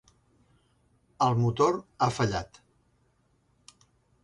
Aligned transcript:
El 1.25 1.37
motor 1.41 1.77
ha 1.83 2.09
fallat. 2.17 2.59